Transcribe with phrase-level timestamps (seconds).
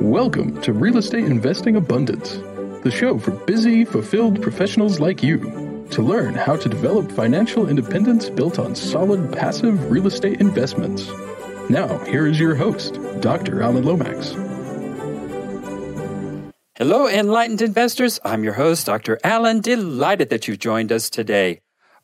[0.00, 2.36] Welcome to Real Estate Investing Abundance,
[2.84, 8.28] the show for busy, fulfilled professionals like you to learn how to develop financial independence
[8.28, 11.08] built on solid passive real estate investments.
[11.70, 13.62] Now, here is your host, Dr.
[13.62, 14.32] Alan Lomax.
[16.76, 18.20] Hello, enlightened investors.
[18.22, 19.18] I'm your host, Dr.
[19.24, 19.60] Alan.
[19.60, 21.60] Delighted that you've joined us today.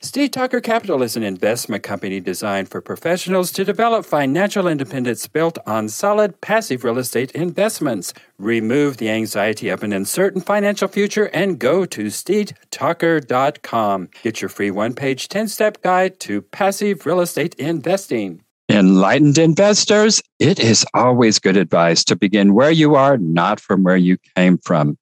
[0.00, 5.58] Steed Talker Capital is an investment company designed for professionals to develop financial independence built
[5.66, 8.14] on solid passive real estate investments.
[8.38, 14.08] Remove the anxiety of an uncertain financial future and go to steedtalker.com.
[14.22, 18.42] Get your free one page 10 step guide to passive real estate investing.
[18.70, 23.96] Enlightened investors, it is always good advice to begin where you are, not from where
[23.96, 24.98] you came from.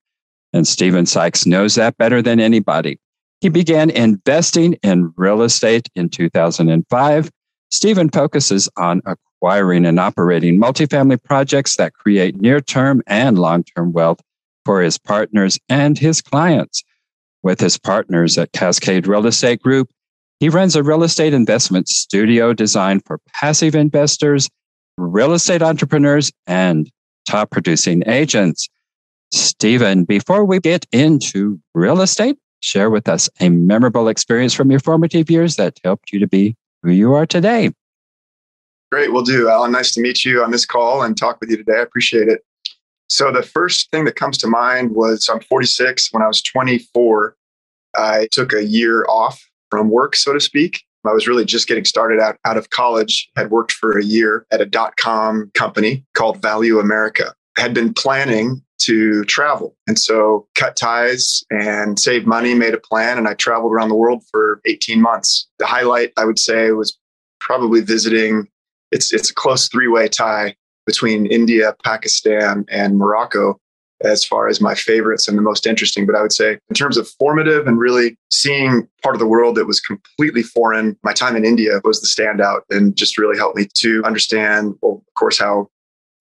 [0.53, 2.97] And Stephen Sykes knows that better than anybody.
[3.41, 7.29] He began investing in real estate in 2005.
[7.69, 13.93] Stephen focuses on acquiring and operating multifamily projects that create near term and long term
[13.93, 14.19] wealth
[14.65, 16.83] for his partners and his clients.
[17.43, 19.89] With his partners at Cascade Real Estate Group,
[20.39, 24.49] he runs a real estate investment studio designed for passive investors,
[24.97, 26.89] real estate entrepreneurs, and
[27.27, 28.67] top producing agents.
[29.31, 34.79] Stephen, before we get into real estate, share with us a memorable experience from your
[34.79, 37.71] formative years that helped you to be who you are today.
[38.91, 39.49] Great, we'll do.
[39.49, 41.77] Alan, nice to meet you on this call and talk with you today.
[41.77, 42.41] I appreciate it.
[43.09, 46.09] So, the first thing that comes to mind was I'm 46.
[46.11, 47.35] When I was 24,
[47.97, 50.83] I took a year off from work, so to speak.
[51.05, 54.45] I was really just getting started out, out of college, had worked for a year
[54.51, 57.33] at a dot com company called Value America.
[57.57, 59.75] Had been planning to travel.
[59.87, 63.95] And so cut ties and save money, made a plan, and I traveled around the
[63.95, 65.47] world for 18 months.
[65.59, 66.97] The highlight I would say was
[67.39, 68.47] probably visiting
[68.91, 70.55] it's it's a close three-way tie
[70.85, 73.59] between India, Pakistan, and Morocco
[74.03, 76.05] as far as my favorites and the most interesting.
[76.05, 79.55] But I would say, in terms of formative and really seeing part of the world
[79.55, 83.57] that was completely foreign, my time in India was the standout and just really helped
[83.57, 85.67] me to understand, well, of course, how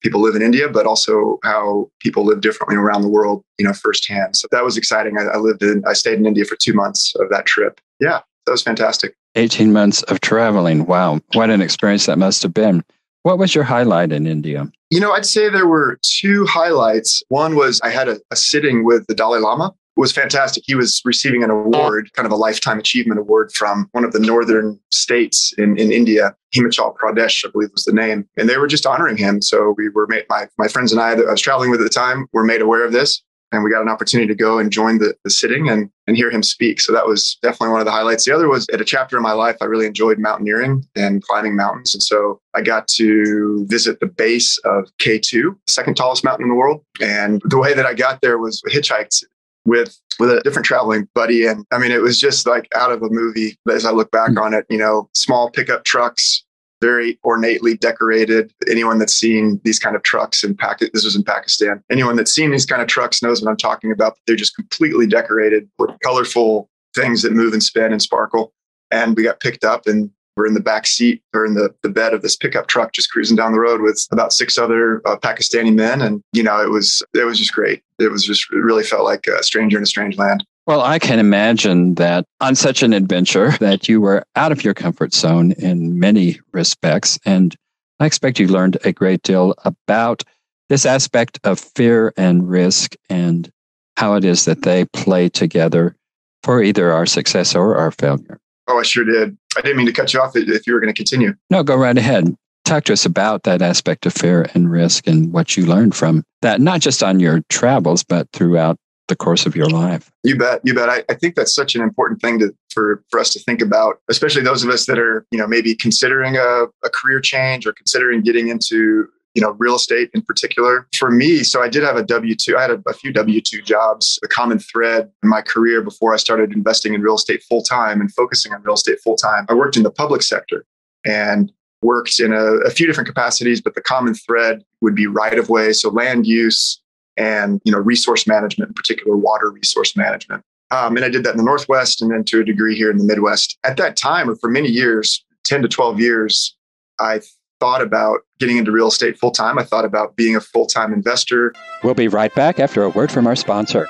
[0.02, 3.72] people live in India, but also how people live differently around the world, you know,
[3.72, 4.36] firsthand.
[4.36, 5.18] So that was exciting.
[5.18, 7.80] I, I lived in, I stayed in India for two months of that trip.
[8.00, 9.14] Yeah, that was fantastic.
[9.34, 10.86] 18 months of traveling.
[10.86, 11.20] Wow.
[11.34, 12.84] What an experience that must have been.
[13.22, 14.70] What was your highlight in India?
[14.90, 17.22] You know, I'd say there were two highlights.
[17.28, 20.62] One was I had a, a sitting with the Dalai Lama was fantastic.
[20.66, 24.20] He was receiving an award, kind of a lifetime achievement award from one of the
[24.20, 28.28] northern states in, in India, Himachal Pradesh, I believe was the name.
[28.36, 29.40] And they were just honoring him.
[29.40, 31.84] So we were made, my, my friends and I that I was traveling with at
[31.84, 33.22] the time were made aware of this.
[33.52, 36.30] And we got an opportunity to go and join the, the sitting and, and hear
[36.30, 36.80] him speak.
[36.80, 38.24] So that was definitely one of the highlights.
[38.24, 41.54] The other was at a chapter in my life, I really enjoyed mountaineering and climbing
[41.54, 41.94] mountains.
[41.94, 46.56] And so I got to visit the base of K2, second tallest mountain in the
[46.56, 46.84] world.
[47.00, 49.22] And the way that I got there was hitchhiked
[49.66, 51.46] with with a different traveling buddy.
[51.46, 54.30] And i mean it was just like out of a movie as i look back
[54.30, 54.44] mm-hmm.
[54.44, 56.44] on it you know small pickup trucks
[56.82, 58.52] very ornately decorated.
[58.70, 61.82] Anyone that's seen these kind of trucks in Pakistan this was in pakistan.
[61.90, 64.18] Anyone that's seen these kind of trucks knows what i'm talking about.
[64.26, 68.52] They're just completely decorated with colorful things that move and spin and sparkle.
[68.90, 71.88] And we got picked up and we're in the back seat or in the, the
[71.88, 75.16] bed of this pickup truck just cruising down the road with about six other uh,
[75.16, 76.02] pakistani men.
[76.02, 77.82] And you know it was it was just great.
[77.98, 80.44] It was just it really felt like a stranger in a strange land.
[80.66, 84.74] Well i can imagine that on such an adventure that you were out of your
[84.74, 87.18] comfort zone in many respects.
[87.24, 87.56] And
[88.00, 90.22] i expect you learned a great deal about
[90.68, 93.50] this aspect of fear and risk and
[93.96, 95.96] how it is that they play together
[96.42, 99.36] for either our success or our failure Oh, I sure did.
[99.56, 101.34] I didn't mean to cut you off if you were going to continue.
[101.50, 102.36] No, go right ahead.
[102.64, 106.24] Talk to us about that aspect of fear and risk and what you learned from
[106.42, 108.76] that, not just on your travels, but throughout
[109.08, 110.10] the course of your life.
[110.24, 110.60] You bet.
[110.64, 110.88] You bet.
[110.88, 114.00] I, I think that's such an important thing to, for, for us to think about,
[114.10, 117.72] especially those of us that are, you know, maybe considering a, a career change or
[117.72, 119.06] considering getting into
[119.36, 120.88] you know, real estate in particular.
[120.96, 122.56] For me, so I did have a W 2.
[122.56, 124.18] I had a, a few W 2 jobs.
[124.22, 128.00] The common thread in my career before I started investing in real estate full time
[128.00, 130.64] and focusing on real estate full time, I worked in the public sector
[131.04, 131.52] and
[131.82, 135.50] worked in a, a few different capacities, but the common thread would be right of
[135.50, 135.74] way.
[135.74, 136.80] So land use
[137.18, 140.42] and, you know, resource management, in particular, water resource management.
[140.70, 142.96] Um, and I did that in the Northwest and then to a degree here in
[142.96, 143.58] the Midwest.
[143.64, 146.56] At that time, or for many years, 10 to 12 years,
[146.98, 147.20] I
[147.60, 149.58] thought about getting into real estate full time.
[149.58, 151.54] I thought about being a full time investor.
[151.82, 153.88] We'll be right back after a word from our sponsor.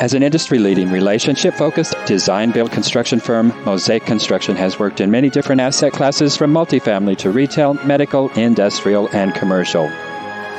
[0.00, 5.08] As an industry leading relationship focused design build construction firm, Mosaic Construction has worked in
[5.08, 9.88] many different asset classes from multifamily to retail, medical, industrial, and commercial.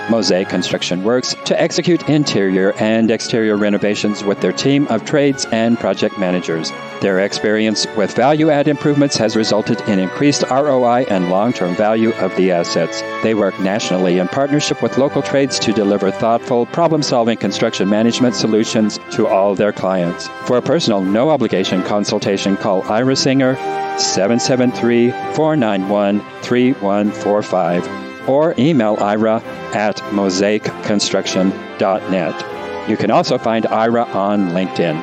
[0.09, 5.79] Mosaic Construction works to execute interior and exterior renovations with their team of trades and
[5.79, 6.71] project managers.
[7.01, 12.13] Their experience with value add improvements has resulted in increased ROI and long term value
[12.13, 13.01] of the assets.
[13.23, 18.35] They work nationally in partnership with local trades to deliver thoughtful, problem solving construction management
[18.35, 20.27] solutions to all their clients.
[20.45, 23.55] For a personal, no obligation consultation, call Ira Singer
[23.97, 29.44] 773 491 3145 or email Ira
[29.74, 32.89] at mosaicconstruction.net.
[32.89, 35.00] You can also find Ira on LinkedIn.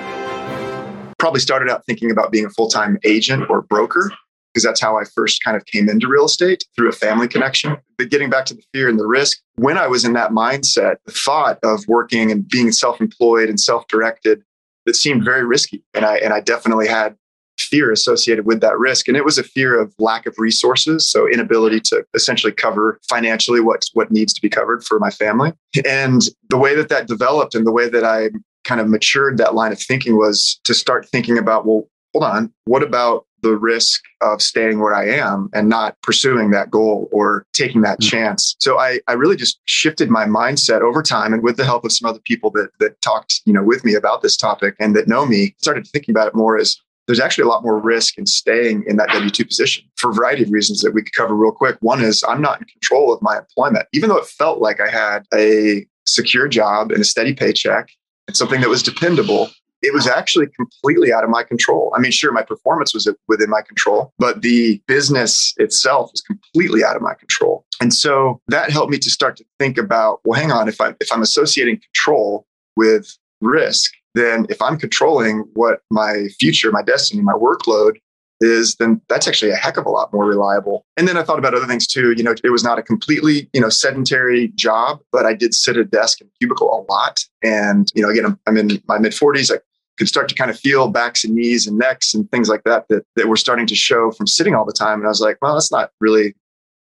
[1.19, 4.11] Probably started out thinking about being a full time agent or broker
[4.53, 7.77] because that's how I first kind of came into real estate through a family connection.
[7.97, 10.97] But getting back to the fear and the risk, when I was in that mindset,
[11.07, 14.43] the thought of working and being self employed and self directed,
[14.85, 15.83] that seemed very risky.
[15.95, 17.17] And I, and I definitely had
[17.63, 19.09] fear associated with that risk.
[19.09, 21.09] And it was a fear of lack of resources.
[21.09, 25.53] So inability to essentially cover financially what, what needs to be covered for my family.
[25.87, 28.31] And the way that that developed and the way that I
[28.65, 32.53] kind of matured that line of thinking was to start thinking about, well, hold on,
[32.65, 37.45] what about the risk of staying where I am and not pursuing that goal or
[37.53, 38.09] taking that mm-hmm.
[38.09, 38.57] chance.
[38.61, 41.93] So I, I really just shifted my mindset over time and with the help of
[41.93, 45.09] some other people that that talked, you know, with me about this topic and that
[45.09, 46.77] know me, started thinking about it more as
[47.07, 50.15] there's actually a lot more risk in staying in that W 2 position for a
[50.15, 51.77] variety of reasons that we could cover real quick.
[51.81, 54.89] One is I'm not in control of my employment, even though it felt like I
[54.89, 57.91] had a secure job and a steady paycheck
[58.29, 59.51] and something that was dependable.
[59.83, 61.93] It was actually completely out of my control.
[61.97, 66.85] I mean, sure, my performance was within my control, but the business itself was completely
[66.85, 67.67] out of my control.
[67.81, 70.97] And so that helped me to start to think about, well, hang on, if I'm
[71.01, 72.47] if I'm associating control
[72.77, 77.97] with risk, then if I'm controlling what my future, my destiny, my workload
[78.41, 80.85] is, then that's actually a heck of a lot more reliable.
[80.97, 82.13] And then I thought about other things too.
[82.13, 85.77] You know, it was not a completely, you know, sedentary job, but I did sit
[85.77, 87.21] at a desk and cubicle a lot.
[87.43, 89.55] And, you know, again, I'm, I'm in my mid 40s.
[89.55, 89.61] I
[89.97, 92.87] could start to kind of feel backs and knees and necks and things like that,
[92.89, 94.99] that that were starting to show from sitting all the time.
[94.99, 96.35] And I was like, well, that's not really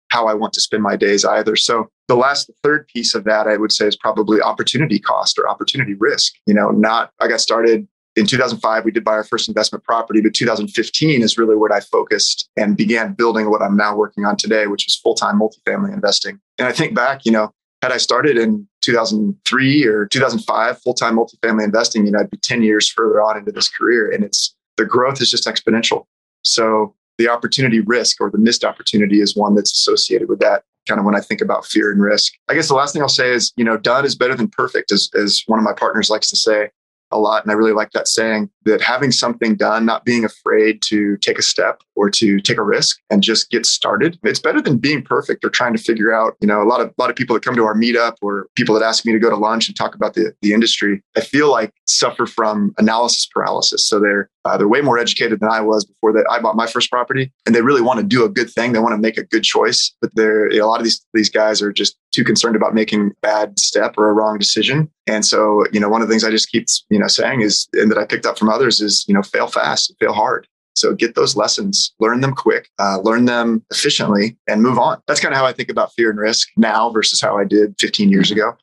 [0.09, 1.57] how I want to spend my days either.
[1.57, 5.49] So the last third piece of that I would say is probably opportunity cost or
[5.49, 6.35] opportunity risk.
[6.47, 10.21] You know, not I got started in 2005 we did buy our first investment property
[10.21, 14.37] but 2015 is really what i focused and began building what i'm now working on
[14.37, 16.39] today which is full-time multifamily investing.
[16.59, 17.51] And i think back you know
[17.81, 22.63] had i started in 2003 or 2005 full-time multifamily investing you know i'd be 10
[22.63, 26.05] years further on into this career and it's the growth is just exponential.
[26.43, 30.99] So the opportunity risk or the missed opportunity is one that's associated with that kind
[30.99, 32.33] of when I think about fear and risk.
[32.49, 34.93] I guess the last thing I'll say is, you know, done is better than perfect,
[34.93, 36.71] as, as one of my partners likes to say
[37.13, 37.43] a lot.
[37.43, 41.39] And I really like that saying that having something done, not being afraid to take
[41.39, 44.19] a step or to take a risk and just get started.
[44.23, 46.89] It's better than being perfect or trying to figure out, you know, a lot of
[46.89, 49.19] a lot of people that come to our meetup or people that ask me to
[49.19, 53.27] go to lunch and talk about the, the industry, I feel like suffer from analysis
[53.27, 53.87] paralysis.
[53.89, 56.67] So they're uh, they're way more educated than I was before that I bought my
[56.67, 58.73] first property and they really want to do a good thing.
[58.73, 61.05] They want to make a good choice, but they're you know, a lot of these
[61.15, 64.91] these guys are just too concerned about making bad step or a wrong decision.
[65.07, 67.69] And so, you know, one of the things I just keep, you know, saying is,
[67.73, 70.47] and that I picked up from others is, you know, fail fast, fail hard.
[70.75, 75.01] So get those lessons, learn them quick, uh, learn them efficiently, and move on.
[75.07, 77.75] That's kind of how I think about fear and risk now versus how I did
[77.79, 78.57] 15 years ago.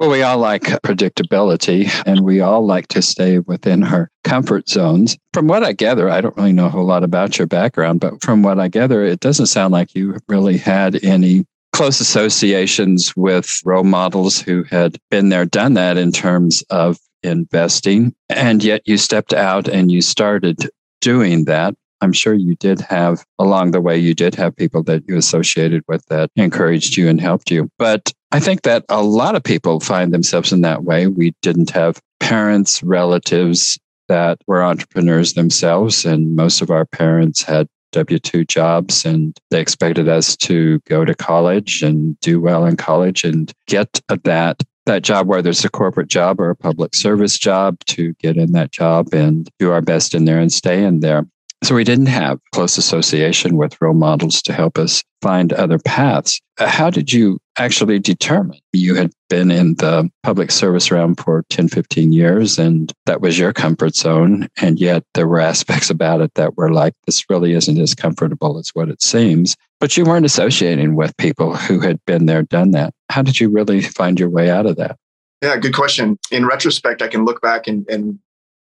[0.00, 5.16] Well, we all like predictability and we all like to stay within our comfort zones.
[5.32, 8.20] From what I gather, I don't really know a whole lot about your background, but
[8.22, 13.60] from what I gather, it doesn't sound like you really had any close associations with
[13.64, 18.14] role models who had been there, done that in terms of investing.
[18.28, 21.74] And yet you stepped out and you started doing that.
[22.00, 25.82] I'm sure you did have along the way, you did have people that you associated
[25.88, 27.68] with that encouraged you and helped you.
[27.76, 31.08] But I think that a lot of people find themselves in that way.
[31.08, 37.66] We didn't have parents, relatives that were entrepreneurs themselves, and most of our parents had
[37.94, 42.76] W 2 jobs, and they expected us to go to college and do well in
[42.76, 47.38] college and get that that job, whether it's a corporate job or a public service
[47.38, 51.00] job, to get in that job and do our best in there and stay in
[51.00, 51.26] there.
[51.62, 56.38] So we didn't have close association with role models to help us find other paths.
[56.58, 58.58] Uh, how did you actually determine?
[58.74, 63.38] You had been in the public service realm for 10, 15 years, and that was
[63.38, 64.48] your comfort zone.
[64.60, 68.58] And yet there were aspects about it that were like, this really isn't as comfortable
[68.58, 69.56] as what it seems.
[69.80, 72.92] But you weren't associating with people who had been there, done that.
[73.08, 74.98] How did you really find your way out of that?
[75.42, 76.18] Yeah, good question.
[76.30, 78.18] In retrospect, I can look back and, and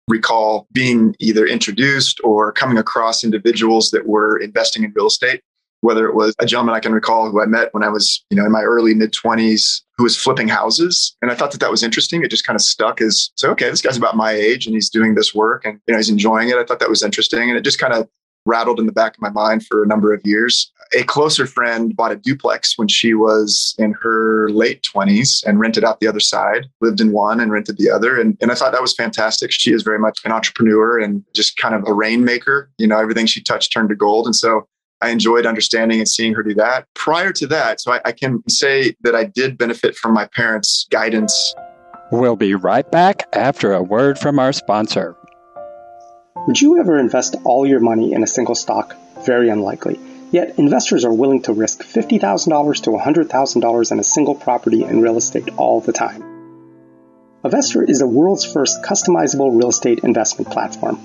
[0.09, 5.41] recall being either introduced or coming across individuals that were investing in real estate
[5.81, 8.37] whether it was a gentleman I can recall who I met when I was, you
[8.37, 11.17] know, in my early mid 20s who was flipping houses.
[11.21, 12.23] And I thought that that was interesting.
[12.23, 14.91] It just kind of stuck as, so, okay, this guy's about my age and he's
[14.91, 16.57] doing this work and, you know, he's enjoying it.
[16.57, 17.49] I thought that was interesting.
[17.49, 18.09] And it just kind of
[18.47, 20.73] rattled in the back of my mind for a number of years.
[20.97, 25.85] A closer friend bought a duplex when she was in her late 20s and rented
[25.85, 28.19] out the other side, lived in one and rented the other.
[28.19, 29.53] And, and I thought that was fantastic.
[29.53, 32.71] She is very much an entrepreneur and just kind of a rainmaker.
[32.79, 34.27] You know, everything she touched turned to gold.
[34.27, 34.67] And so
[35.03, 36.87] I enjoyed understanding and seeing her do that.
[36.95, 40.87] Prior to that, so I, I can say that I did benefit from my parents'
[40.91, 41.55] guidance.
[42.13, 45.17] We'll be right back after a word from our sponsor.
[46.47, 48.97] Would you ever invest all your money in a single stock?
[49.25, 49.99] Very unlikely.
[50.31, 55.17] Yet investors are willing to risk $50,000 to $100,000 in a single property in real
[55.17, 56.23] estate all the time.
[57.45, 61.01] Avestor is the world's first customizable real estate investment platform.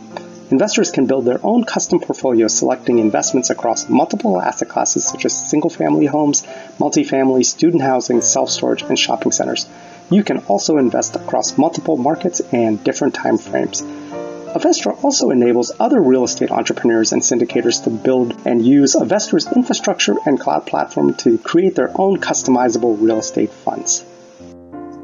[0.52, 5.50] Investors can build their own custom portfolio selecting investments across multiple asset classes such as
[5.50, 6.44] single family homes,
[6.78, 9.66] multifamily, student housing, self storage, and shopping centers.
[10.12, 13.82] You can also invest across multiple markets and different time frames.
[13.82, 20.16] Avestor also enables other real estate entrepreneurs and syndicators to build and use Avestor's infrastructure
[20.28, 24.06] and cloud platform to create their own customizable real estate funds.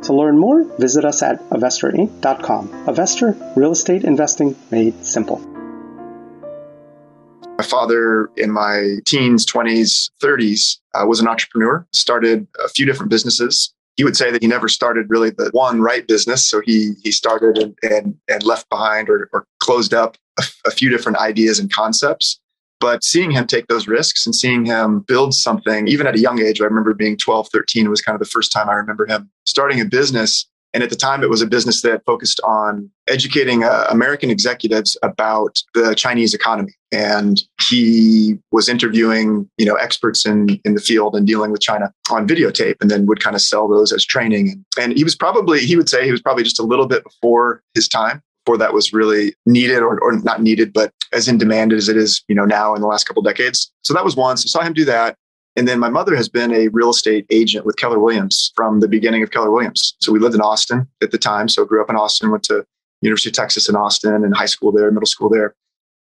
[0.04, 2.68] To learn more, visit us at avestorinc.com.
[2.86, 5.38] Avestor, real estate investing made simple.
[7.58, 13.12] My father, in my teens, 20s, 30s, uh, was an entrepreneur, started a few different
[13.12, 13.72] businesses.
[13.96, 16.50] He would say that he never started really the one right business.
[16.50, 20.72] So he, he started and, and, and left behind or, or closed up a, a
[20.72, 22.41] few different ideas and concepts.
[22.82, 26.42] But seeing him take those risks and seeing him build something, even at a young
[26.42, 29.30] age, I remember being 12, 13 was kind of the first time I remember him
[29.46, 30.48] starting a business.
[30.74, 34.98] And at the time, it was a business that focused on educating uh, American executives
[35.04, 36.74] about the Chinese economy.
[36.92, 41.94] And he was interviewing, you know, experts in, in the field and dealing with China
[42.10, 44.66] on videotape and then would kind of sell those as training.
[44.80, 47.62] And he was probably, he would say he was probably just a little bit before
[47.76, 51.72] his time before that was really needed or, or not needed, but as in demand
[51.72, 53.72] as it is, you know, now in the last couple decades.
[53.84, 54.16] So that was.
[54.16, 55.16] So I saw him do that.
[55.56, 58.88] And then my mother has been a real estate agent with Keller Williams from the
[58.88, 59.96] beginning of Keller Williams.
[60.02, 61.48] So we lived in Austin at the time.
[61.48, 62.66] So grew up in Austin, went to
[63.02, 65.56] University of Texas in Austin and high school there, middle school there.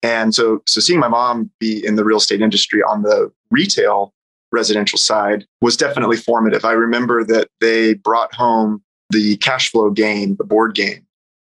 [0.04, 4.14] And so, so seeing my mom be in the real estate industry on the retail
[4.52, 6.64] residential side was definitely formative.
[6.64, 11.06] I remember that they brought home the cash flow game, the board game,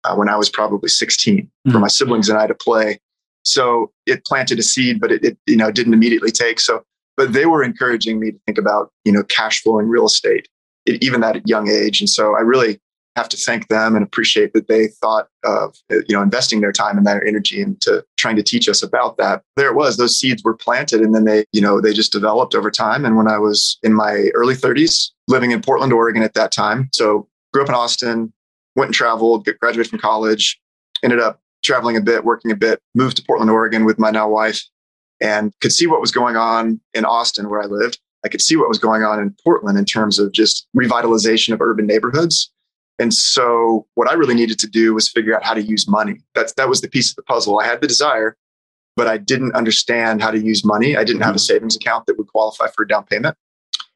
[0.07, 1.73] uh, when I was probably 16 mm-hmm.
[1.73, 2.99] for my siblings and I to play.
[3.45, 6.61] So it planted a seed, but it, it, you know didn't immediately take.
[6.61, 6.83] So,
[7.17, 10.49] but they were encouraging me to think about you know cash flowing real estate,
[10.85, 12.01] it, even at a young age.
[12.01, 12.81] And so I really
[13.17, 16.99] have to thank them and appreciate that they thought of you know investing their time
[16.99, 20.45] and their energy into trying to teach us about that there it was those seeds
[20.45, 23.39] were planted and then they you know they just developed over time and when i
[23.39, 27.69] was in my early 30s living in portland oregon at that time so grew up
[27.69, 28.33] in austin
[28.77, 30.61] went and traveled, graduated from college,
[31.03, 34.29] ended up traveling a bit, working a bit, moved to Portland, Oregon with my now
[34.29, 34.63] wife,
[35.21, 37.99] and could see what was going on in Austin where I lived.
[38.25, 41.61] I could see what was going on in Portland in terms of just revitalization of
[41.61, 42.53] urban neighborhoods.
[42.99, 46.21] And so what I really needed to do was figure out how to use money.
[46.35, 47.59] That's that was the piece of the puzzle.
[47.59, 48.37] I had the desire,
[48.97, 50.97] but I didn't understand how to use money.
[50.97, 51.55] I didn't have a mm-hmm.
[51.55, 53.37] savings account that would qualify for a down payment.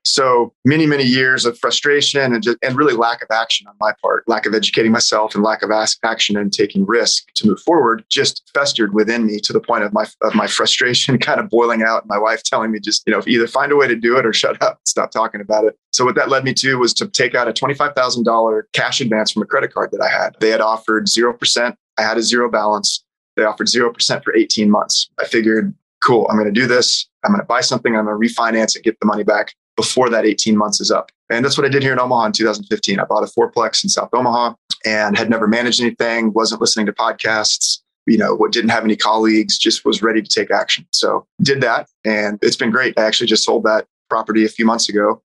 [0.04, 3.92] So many, many years of frustration and, just, and really lack of action on my
[4.02, 8.04] part, lack of educating myself and lack of action and taking risk to move forward
[8.08, 11.82] just festered within me to the point of my, of my frustration kind of boiling
[11.82, 12.06] out.
[12.06, 14.32] My wife telling me just, you know, either find a way to do it or
[14.32, 15.78] shut up, stop talking about it.
[15.92, 19.42] So what that led me to was to take out a $25,000 cash advance from
[19.42, 20.36] a credit card that I had.
[20.40, 21.76] They had offered 0%.
[21.98, 23.04] I had a zero balance.
[23.36, 25.10] They offered 0% for 18 months.
[25.18, 27.08] I figured, cool, I'm going to do this.
[27.24, 27.94] I'm going to buy something.
[27.94, 31.10] I'm going to refinance it, get the money back before that 18 months is up.
[31.30, 33.00] And that's what I did here in Omaha in 2015.
[33.00, 36.92] I bought a fourplex in South Omaha and had never managed anything, wasn't listening to
[36.92, 40.86] podcasts, you know, what didn't have any colleagues, just was ready to take action.
[40.92, 41.88] So did that.
[42.04, 42.98] And it's been great.
[42.98, 45.22] I actually just sold that property a few months ago.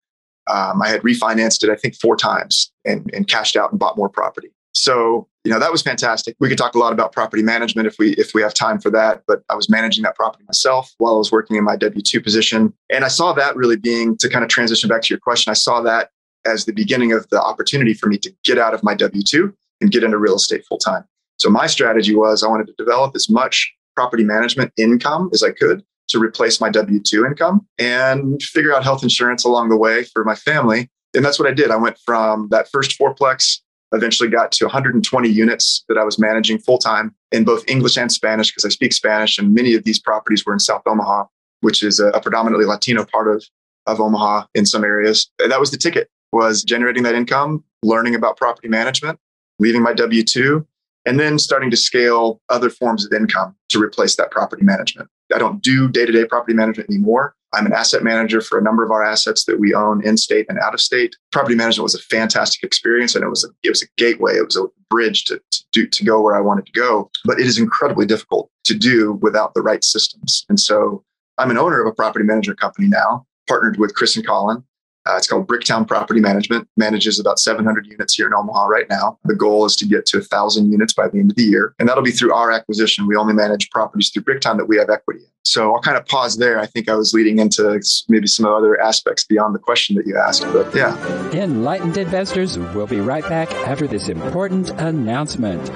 [0.47, 3.97] Um, I had refinanced it, I think, four times and, and cashed out and bought
[3.97, 4.49] more property.
[4.73, 6.35] So you know, that was fantastic.
[6.39, 8.89] We could talk a lot about property management if we if we have time for
[8.91, 12.23] that, but I was managing that property myself while I was working in my W2
[12.23, 12.73] position.
[12.89, 15.55] And I saw that really being to kind of transition back to your question, I
[15.55, 16.09] saw that
[16.45, 19.91] as the beginning of the opportunity for me to get out of my W2 and
[19.91, 21.03] get into real estate full time.
[21.37, 25.51] So my strategy was I wanted to develop as much property management income as I
[25.51, 30.03] could to replace my W 2 income and figure out health insurance along the way
[30.03, 30.89] for my family.
[31.13, 31.69] And that's what I did.
[31.71, 33.59] I went from that first fourplex,
[33.93, 38.11] eventually got to 120 units that I was managing full time in both English and
[38.11, 39.37] Spanish because I speak Spanish.
[39.37, 41.25] And many of these properties were in South Omaha,
[41.61, 43.43] which is a, predominantly Latino part of,
[43.85, 45.29] of Omaha in some areas.
[45.39, 49.19] And that was the ticket was generating that income, learning about property management,
[49.59, 50.65] leaving my W 2,
[51.05, 55.09] and then starting to scale other forms of income to replace that property management.
[55.33, 57.35] I don't do day to day property management anymore.
[57.53, 60.45] I'm an asset manager for a number of our assets that we own in state
[60.49, 61.15] and out of state.
[61.31, 64.35] Property management was a fantastic experience and it was a, it was a gateway.
[64.35, 67.39] It was a bridge to, to do, to go where I wanted to go, but
[67.39, 70.45] it is incredibly difficult to do without the right systems.
[70.49, 71.03] And so
[71.37, 74.63] I'm an owner of a property management company now, partnered with Chris and Colin.
[75.05, 79.17] Uh, it's called Bricktown Property Management, manages about 700 units here in Omaha right now.
[79.25, 81.75] The goal is to get to 1,000 units by the end of the year.
[81.79, 83.07] And that'll be through our acquisition.
[83.07, 85.27] We only manage properties through Bricktown that we have equity in.
[85.45, 86.57] So I'll kind of pause there.
[86.57, 90.17] I think I was leading into maybe some other aspects beyond the question that you
[90.17, 90.43] asked.
[90.43, 90.95] But yeah.
[91.31, 95.69] Enlightened investors we'll be right back after this important announcement.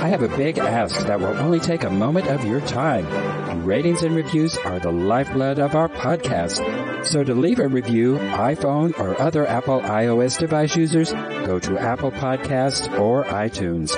[0.00, 3.06] I have a big ask that will only take a moment of your time.
[3.64, 7.06] Ratings and reviews are the lifeblood of our podcast.
[7.06, 12.10] So to leave a review, iPhone or other Apple iOS device users, go to Apple
[12.10, 13.90] Podcasts or iTunes.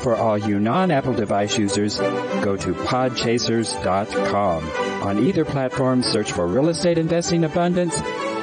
[0.00, 4.70] For all you non-Apple device users, go to podchasers.com.
[5.02, 8.00] On either platform, search for Real Estate Investing Abundance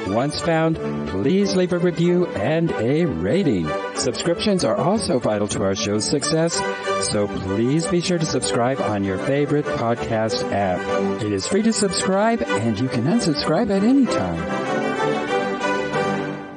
[0.08, 0.76] once found,
[1.08, 3.66] please leave a review and a rating.
[3.98, 6.54] Subscriptions are also vital to our show's success,
[7.10, 10.78] so please be sure to subscribe on your favorite podcast app.
[11.20, 14.38] It is free to subscribe and you can unsubscribe at any time.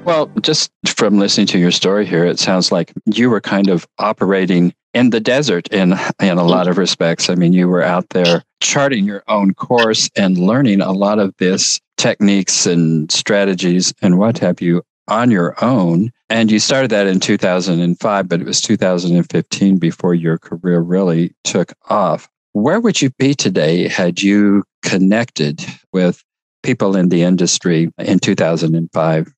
[0.06, 3.88] Well, just from listening to your story here, it sounds like you were kind of
[3.98, 7.30] operating in the desert in in a lot of respects.
[7.30, 11.34] I mean, you were out there charting your own course and learning a lot of
[11.38, 16.12] this techniques and strategies and what have you on your own.
[16.30, 21.74] And you started that in 2005, but it was 2015 before your career really took
[21.90, 22.30] off.
[22.54, 26.24] Where would you be today had you connected with
[26.64, 29.34] people in the industry in 2005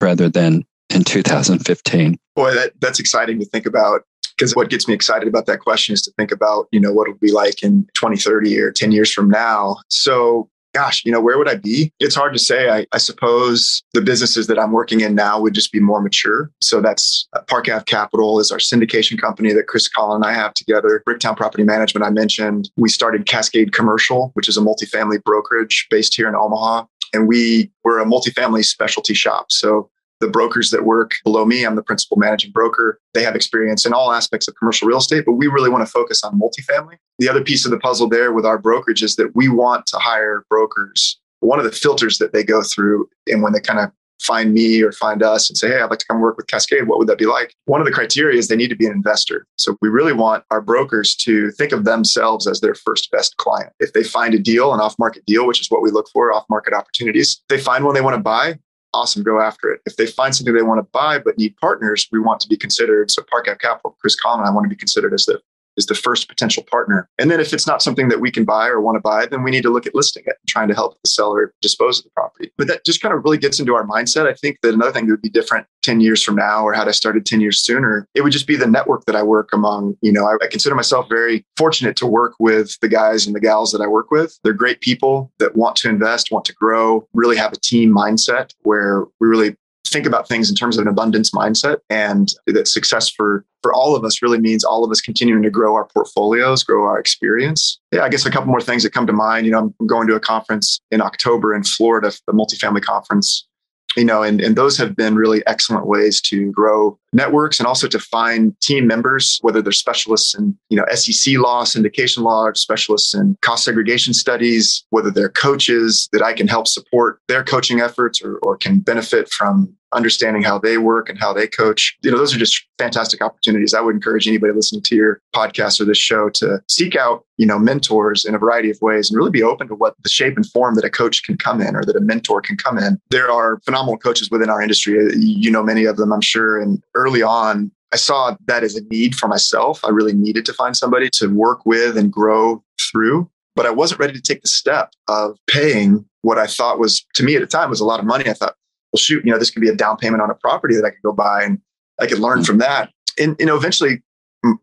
[0.00, 2.18] rather than in 2015?
[2.34, 4.02] Boy, that, that's exciting to think about
[4.36, 7.06] because what gets me excited about that question is to think about you know what
[7.06, 11.38] it'll be like in 2030 or 10 years from now so gosh you know where
[11.38, 11.92] would i be?
[12.00, 12.70] It's hard to say.
[12.70, 16.50] I, I, suppose the businesses that i'm working in now would just be more mature.
[16.60, 20.32] So that's uh, park ave capital is our syndication company that chris collin and i
[20.32, 21.02] have together.
[21.06, 22.70] Bricktown property management i mentioned.
[22.76, 26.84] We started cascade commercial which is a multifamily brokerage based here in omaha.
[27.14, 29.52] And we were a multifamily specialty shop.
[29.52, 29.90] So
[30.22, 32.98] the brokers that work below me, I'm the principal managing broker.
[33.12, 35.92] They have experience in all aspects of commercial real estate, but we really want to
[35.92, 36.96] focus on multifamily.
[37.18, 39.98] The other piece of the puzzle there with our brokerage is that we want to
[39.98, 41.20] hire brokers.
[41.40, 43.90] One of the filters that they go through, and when they kind of
[44.22, 46.86] find me or find us and say, Hey, I'd like to come work with Cascade.
[46.86, 47.54] What would that be like?
[47.64, 49.46] One of the criteria is they need to be an investor.
[49.56, 53.72] So we really want our brokers to think of themselves as their first best client.
[53.80, 56.32] If they find a deal, an off market deal, which is what we look for,
[56.32, 58.58] off market opportunities, they find one they want to buy,
[58.94, 59.80] awesome, go after it.
[59.86, 62.56] If they find something they want to buy but need partners, we want to be
[62.56, 63.10] considered.
[63.10, 65.40] So Park Capital, Chris Collin, I want to be considered as the
[65.76, 67.08] is the first potential partner.
[67.18, 69.42] And then if it's not something that we can buy or want to buy, then
[69.42, 72.04] we need to look at listing it and trying to help the seller dispose of
[72.04, 72.52] the property.
[72.58, 74.26] But that just kind of really gets into our mindset.
[74.26, 76.88] I think that another thing that would be different 10 years from now or had
[76.88, 79.96] I started 10 years sooner, it would just be the network that I work among.
[80.00, 83.40] You know, I, I consider myself very fortunate to work with the guys and the
[83.40, 84.38] gals that I work with.
[84.44, 88.54] They're great people that want to invest, want to grow, really have a team mindset
[88.62, 89.56] where we really
[89.86, 93.94] think about things in terms of an abundance mindset and that success for for all
[93.94, 97.80] of us really means all of us continuing to grow our portfolios grow our experience.
[97.92, 99.46] Yeah i guess a couple more things that come to mind.
[99.46, 103.46] You know i'm going to a conference in october in florida the multifamily conference
[103.96, 107.88] you know and, and those have been really excellent ways to grow networks and also
[107.88, 113.14] to find team members whether they're specialists in you know sec law syndication law specialists
[113.14, 118.22] in cost segregation studies whether they're coaches that i can help support their coaching efforts
[118.22, 121.96] or, or can benefit from understanding how they work and how they coach.
[122.02, 123.74] You know, those are just fantastic opportunities.
[123.74, 127.46] I would encourage anybody listening to your podcast or this show to seek out, you
[127.46, 130.36] know, mentors in a variety of ways and really be open to what the shape
[130.36, 132.98] and form that a coach can come in or that a mentor can come in.
[133.10, 134.98] There are phenomenal coaches within our industry.
[134.98, 136.60] Uh, you know, many of them, I'm sure.
[136.60, 139.84] And early on, I saw that as a need for myself.
[139.84, 144.00] I really needed to find somebody to work with and grow through, but I wasn't
[144.00, 147.46] ready to take the step of paying what I thought was, to me at the
[147.46, 148.28] time, was a lot of money.
[148.28, 148.54] I thought,
[148.92, 150.90] well, shoot, you know, this could be a down payment on a property that I
[150.90, 151.58] could go buy and
[152.00, 152.90] I could learn from that.
[153.18, 154.02] And, you know, eventually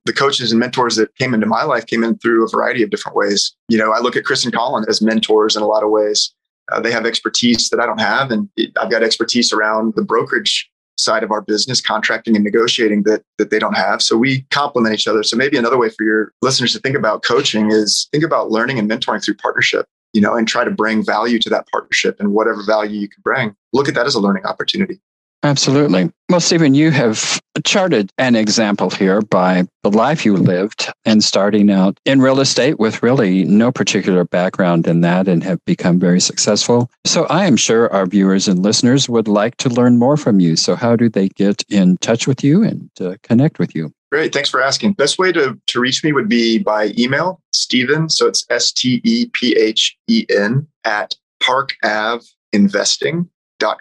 [0.05, 2.89] the coaches and mentors that came into my life came in through a variety of
[2.89, 3.55] different ways.
[3.69, 6.33] You know, I look at Chris and Colin as mentors in a lot of ways.
[6.71, 8.47] Uh, they have expertise that I don't have, and
[8.79, 13.49] I've got expertise around the brokerage side of our business, contracting and negotiating that that
[13.49, 14.01] they don't have.
[14.01, 15.23] So we complement each other.
[15.23, 18.77] So maybe another way for your listeners to think about coaching is think about learning
[18.77, 19.87] and mentoring through partnership.
[20.13, 23.21] You know, and try to bring value to that partnership and whatever value you can
[23.21, 23.55] bring.
[23.73, 24.99] Look at that as a learning opportunity.
[25.41, 26.11] Absolutely.
[26.29, 31.71] Well, Stephen, you have charted an example here by the life you lived and starting
[31.71, 36.19] out in real estate with really no particular background in that and have become very
[36.19, 36.91] successful.
[37.05, 40.57] So I am sure our viewers and listeners would like to learn more from you.
[40.57, 43.93] So, how do they get in touch with you and uh, connect with you?
[44.11, 44.33] Great.
[44.33, 44.93] Thanks for asking.
[44.93, 48.09] Best way to, to reach me would be by email, Stephen.
[48.09, 53.29] So it's S T E P H E N at Park Ave Investing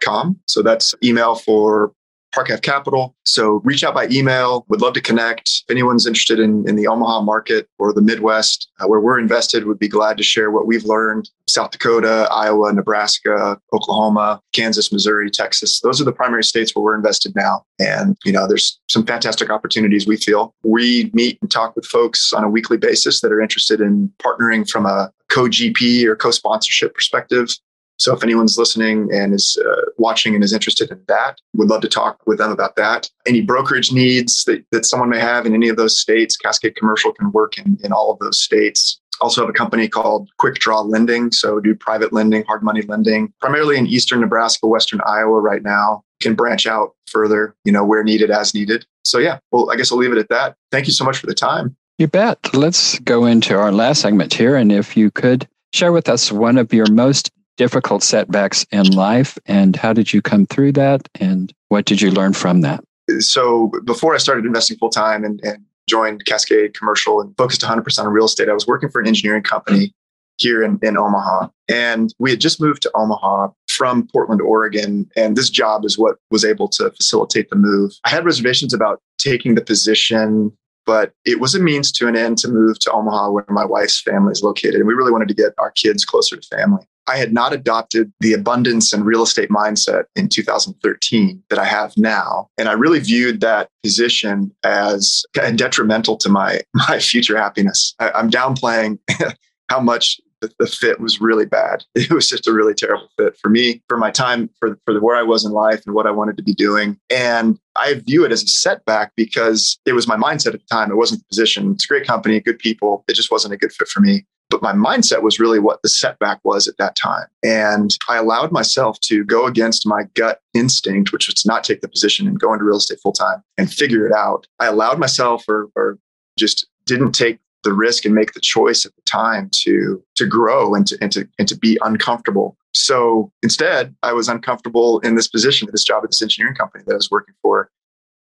[0.00, 0.38] com.
[0.46, 1.92] So that's email for
[2.32, 3.14] Park Ave Capital.
[3.24, 4.64] So reach out by email.
[4.68, 5.48] Would love to connect.
[5.66, 9.66] If anyone's interested in, in the Omaha market or the Midwest, uh, where we're invested,
[9.66, 11.30] would be glad to share what we've learned.
[11.48, 15.80] South Dakota, Iowa, Nebraska, Oklahoma, Kansas, Missouri, Texas.
[15.80, 17.64] Those are the primary states where we're invested now.
[17.78, 20.54] And, you know, there's some fantastic opportunities we feel.
[20.62, 24.68] We meet and talk with folks on a weekly basis that are interested in partnering
[24.68, 27.50] from a co-GP or co-sponsorship perspective
[27.98, 31.80] so if anyone's listening and is uh, watching and is interested in that, would love
[31.82, 33.10] to talk with them about that.
[33.26, 37.12] Any brokerage needs that, that someone may have in any of those states, Cascade Commercial
[37.12, 39.00] can work in, in all of those states.
[39.20, 41.32] Also have a company called Quick Draw Lending.
[41.32, 46.04] So do private lending, hard money lending, primarily in eastern Nebraska, western Iowa right now.
[46.20, 48.84] Can branch out further, you know, where needed as needed.
[49.04, 50.56] So yeah, well, I guess I'll leave it at that.
[50.70, 51.76] Thank you so much for the time.
[51.98, 52.38] You bet.
[52.54, 54.54] Let's go into our last segment here.
[54.54, 59.36] And if you could share with us one of your most difficult setbacks in life
[59.46, 62.82] and how did you come through that and what did you learn from that?
[63.18, 67.98] So before I started investing full time and, and joined Cascade Commercial and focused 100%
[67.98, 69.92] on real estate, I was working for an engineering company
[70.38, 71.48] here in, in Omaha.
[71.68, 75.10] And we had just moved to Omaha from Portland, Oregon.
[75.16, 77.92] And this job is what was able to facilitate the move.
[78.04, 80.52] I had reservations about taking the position,
[80.86, 84.00] but it was a means to an end to move to Omaha where my wife's
[84.00, 84.76] family is located.
[84.76, 86.84] And we really wanted to get our kids closer to family.
[87.08, 91.96] I had not adopted the abundance and real estate mindset in 2013 that I have
[91.96, 92.48] now.
[92.58, 97.94] And I really viewed that position as detrimental to my, my future happiness.
[97.98, 98.98] I, I'm downplaying
[99.70, 101.84] how much the, the, fit was really bad.
[101.94, 105.00] It was just a really terrible fit for me, for my time, for, for the,
[105.00, 106.98] where I was in life and what I wanted to be doing.
[107.10, 110.90] And I view it as a setback because it was my mindset at the time.
[110.90, 111.72] It wasn't the position.
[111.72, 113.04] It's a great company, good people.
[113.08, 114.26] It just wasn't a good fit for me.
[114.50, 117.26] But my mindset was really what the setback was at that time.
[117.42, 121.82] And I allowed myself to go against my gut instinct, which was to not take
[121.82, 124.46] the position and go into real estate full time and figure it out.
[124.58, 125.98] I allowed myself or, or
[126.38, 130.74] just didn't take the risk and make the choice at the time to to grow
[130.74, 132.56] and to and to and to be uncomfortable.
[132.72, 136.92] So instead, I was uncomfortable in this position, this job at this engineering company that
[136.92, 137.70] I was working for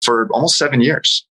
[0.02, 1.26] for almost seven years.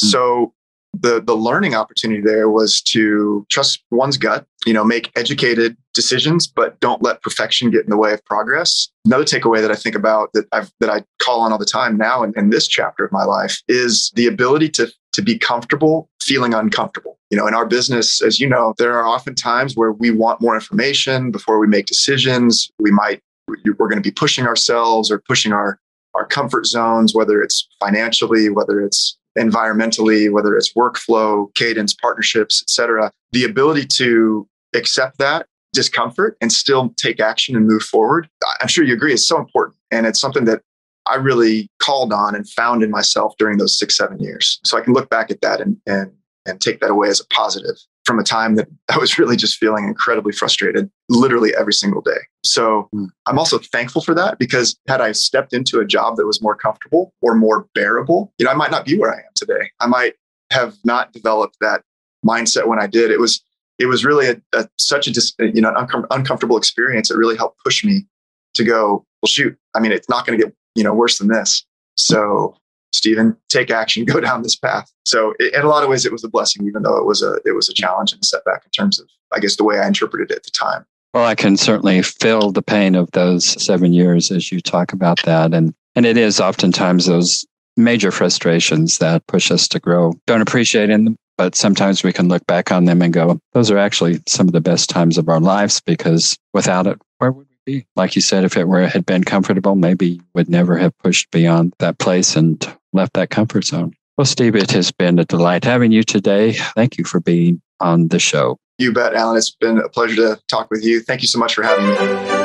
[0.00, 0.08] Mm-hmm.
[0.08, 0.54] So
[1.00, 6.46] the the learning opportunity there was to trust one's gut you know make educated decisions
[6.46, 8.88] but don't let perfection get in the way of progress.
[9.04, 11.96] Another takeaway that i think about that i that i call on all the time
[11.96, 16.10] now in, in this chapter of my life is the ability to to be comfortable
[16.22, 17.18] feeling uncomfortable.
[17.30, 20.40] You know in our business as you know there are often times where we want
[20.40, 22.70] more information before we make decisions.
[22.78, 25.78] We might we're going to be pushing ourselves or pushing our
[26.14, 32.70] our comfort zones whether it's financially whether it's environmentally, whether it's workflow, cadence, partnerships, et
[32.70, 38.28] cetera, the ability to accept that discomfort and still take action and move forward,
[38.60, 39.76] I'm sure you agree, is so important.
[39.90, 40.62] And it's something that
[41.06, 44.58] I really called on and found in myself during those six, seven years.
[44.64, 46.12] So I can look back at that and, and
[46.46, 49.58] and take that away as a positive from a time that I was really just
[49.58, 52.18] feeling incredibly frustrated literally every single day.
[52.44, 53.08] So mm.
[53.26, 56.56] I'm also thankful for that because had I stepped into a job that was more
[56.56, 59.70] comfortable or more bearable, you know, I might not be where I am today.
[59.80, 60.14] I might
[60.52, 61.82] have not developed that
[62.24, 63.10] mindset when I did.
[63.10, 63.42] It was
[63.78, 67.10] it was really a, a such a dis, you know an uncom- uncomfortable experience.
[67.10, 68.06] It really helped push me
[68.54, 69.04] to go.
[69.22, 69.56] Well, shoot.
[69.74, 71.64] I mean, it's not going to get you know worse than this.
[71.96, 72.56] So
[72.96, 74.90] Stephen, take action, go down this path.
[75.04, 77.38] So in a lot of ways, it was a blessing, even though it was a
[77.44, 79.86] it was a challenge and a setback in terms of, I guess, the way I
[79.86, 80.84] interpreted it at the time.
[81.14, 85.22] Well, I can certainly feel the pain of those seven years as you talk about
[85.24, 90.12] that, and and it is oftentimes those major frustrations that push us to grow.
[90.26, 93.78] Don't appreciate them, but sometimes we can look back on them and go, those are
[93.78, 97.74] actually some of the best times of our lives because without it, where would we
[97.74, 97.86] be?
[97.96, 101.30] Like you said, if it were had been comfortable, maybe you would never have pushed
[101.30, 103.94] beyond that place and left that comfort zone.
[104.18, 106.54] Well, Steve, it has been a delight having you today.
[106.74, 108.58] Thank you for being on the show.
[108.78, 109.36] You bet, Alan.
[109.36, 111.00] It's been a pleasure to talk with you.
[111.00, 112.35] Thank you so much for having me.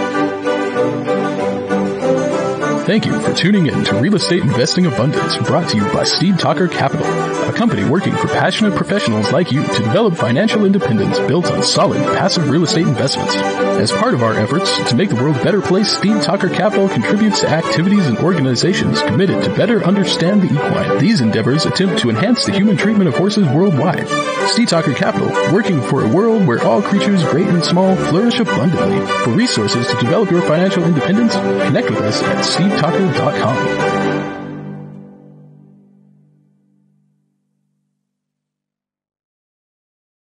[2.91, 6.37] Thank you for tuning in to Real Estate Investing Abundance, brought to you by Steed
[6.37, 7.05] Talker Capital,
[7.47, 12.03] a company working for passionate professionals like you to develop financial independence built on solid
[12.17, 13.33] passive real estate investments.
[13.33, 16.89] As part of our efforts to make the world a better place, Steed Talker Capital
[16.89, 20.99] contributes to activities and organizations committed to better understand the equine.
[20.99, 24.09] These endeavors attempt to enhance the human treatment of horses worldwide.
[24.49, 28.99] Steed Talker Capital, working for a world where all creatures, great and small, flourish abundantly.
[29.23, 34.00] For resources to develop your financial independence, connect with us at Steve talker.com.